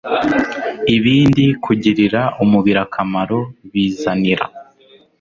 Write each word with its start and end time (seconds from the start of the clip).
ibindi 0.95 1.45
kugirira 1.63 2.21
umubiri 2.43 2.79
akamaro. 2.85 3.39
Bizanira 3.71 4.45